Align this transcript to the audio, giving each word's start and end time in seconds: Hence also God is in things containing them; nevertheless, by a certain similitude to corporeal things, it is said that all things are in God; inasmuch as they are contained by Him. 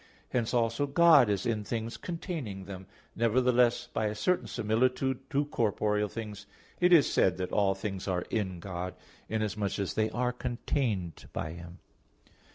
Hence 0.29 0.51
also 0.51 0.87
God 0.87 1.29
is 1.29 1.45
in 1.45 1.63
things 1.63 1.95
containing 1.95 2.65
them; 2.65 2.87
nevertheless, 3.15 3.85
by 3.93 4.07
a 4.07 4.15
certain 4.15 4.47
similitude 4.47 5.29
to 5.29 5.45
corporeal 5.45 6.07
things, 6.07 6.47
it 6.79 6.91
is 6.91 7.07
said 7.07 7.37
that 7.37 7.51
all 7.51 7.75
things 7.75 8.07
are 8.07 8.23
in 8.31 8.59
God; 8.59 8.95
inasmuch 9.29 9.77
as 9.77 9.93
they 9.93 10.09
are 10.09 10.31
contained 10.33 11.29
by 11.33 11.51
Him. 11.51 11.77